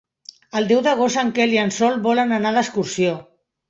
[0.59, 3.19] El deu d'agost en Quel i en Sol volen anar d'excursió.